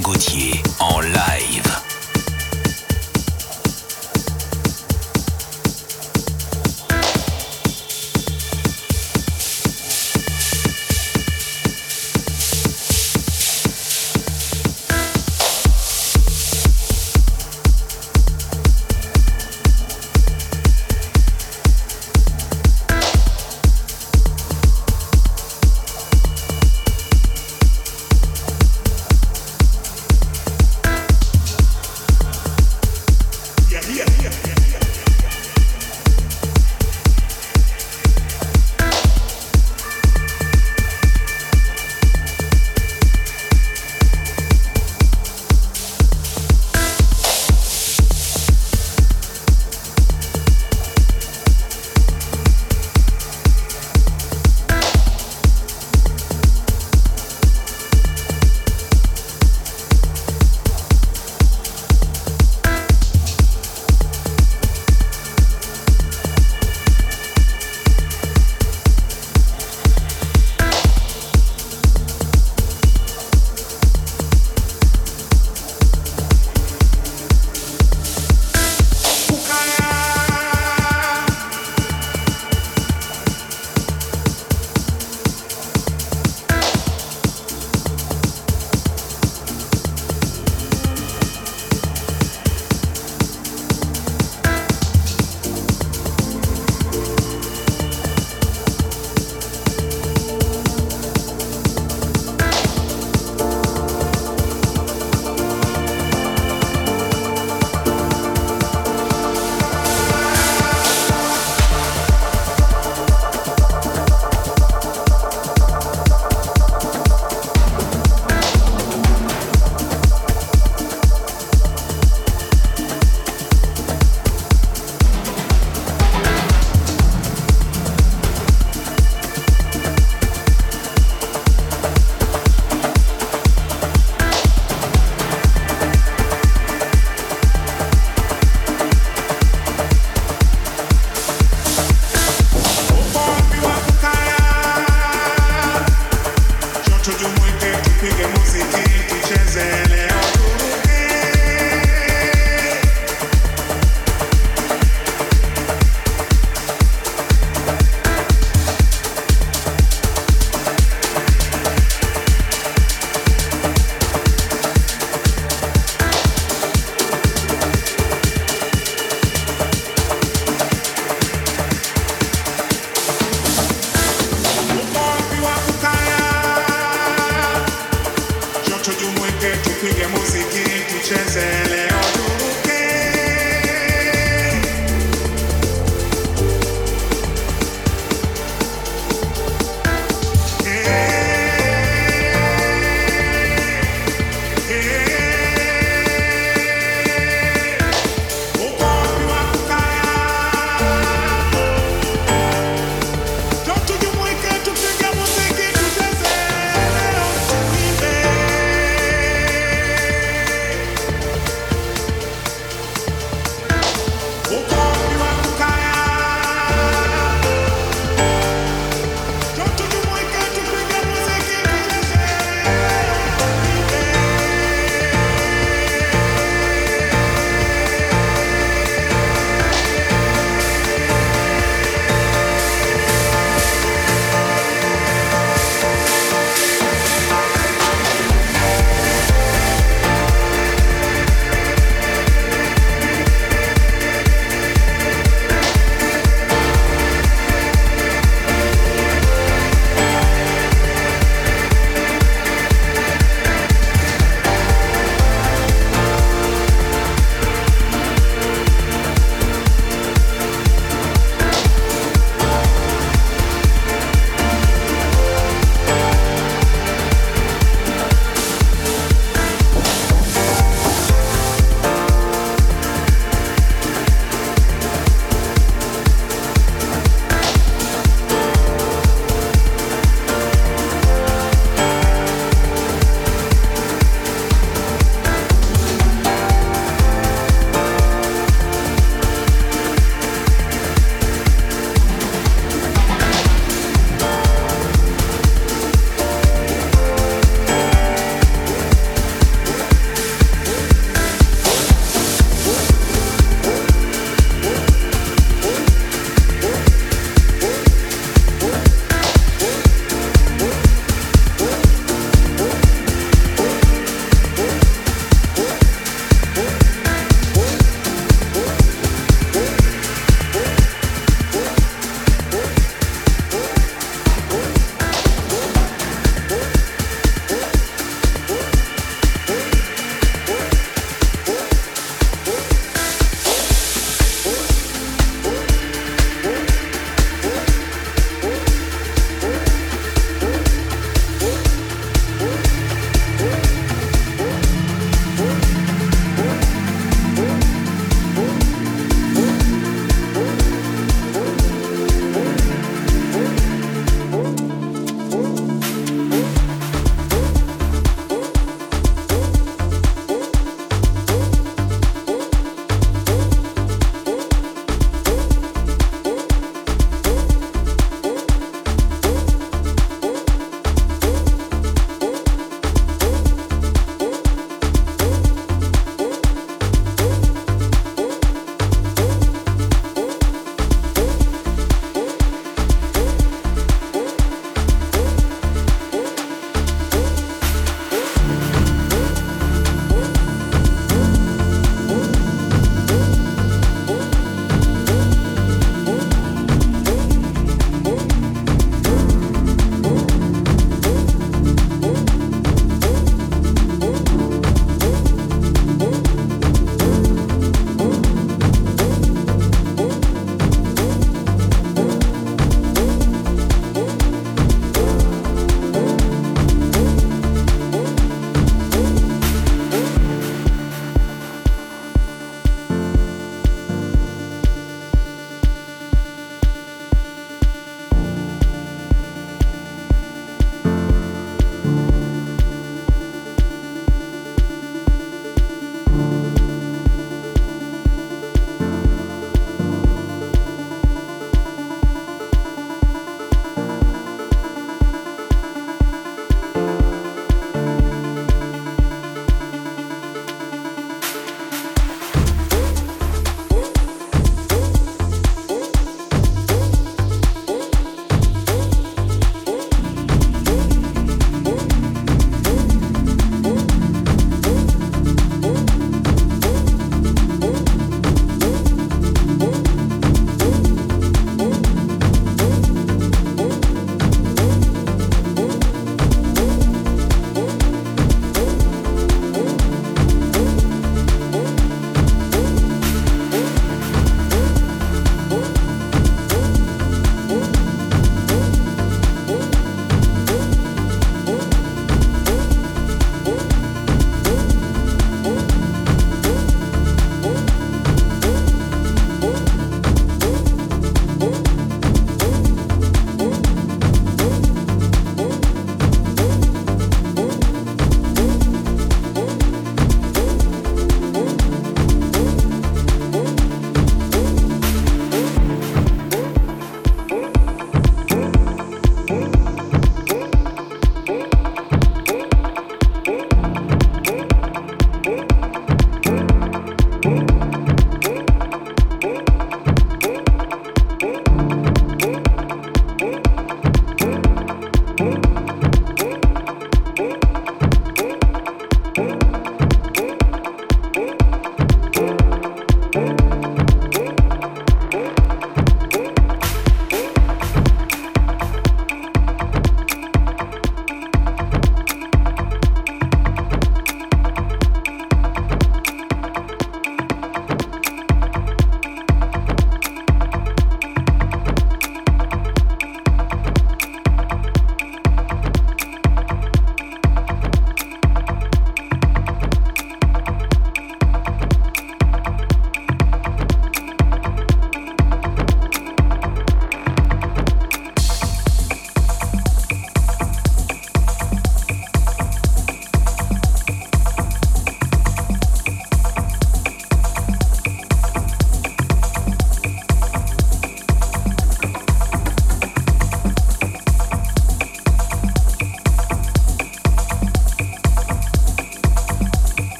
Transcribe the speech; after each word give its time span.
Gauthier 0.00 0.62
en 0.78 1.02
live. 1.02 1.41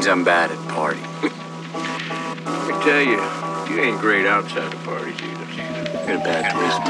means 0.00 0.08
I'm 0.08 0.24
bad 0.24 0.50
at 0.50 0.68
party. 0.68 1.00
Let 1.22 2.68
me 2.68 2.84
tell 2.84 3.02
you, 3.02 3.20
you 3.70 3.82
ain't 3.82 4.00
great 4.00 4.24
outside 4.24 4.72
of 4.72 4.82
parties 4.82 5.20
either. 5.20 6.08
You're 6.08 6.16
a 6.16 6.24
bad 6.24 6.54
policeman. 6.54 6.89